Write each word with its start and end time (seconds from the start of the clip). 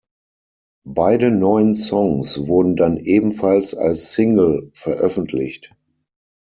Beide 0.87 1.29
neuen 1.29 1.75
Songs 1.75 2.47
wurden 2.47 2.75
dann 2.75 2.97
ebenfalls 2.97 3.75
als 3.75 4.15
Single 4.15 4.71
veröffentlicht. 4.73 5.75